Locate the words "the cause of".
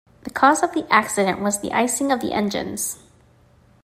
0.23-0.73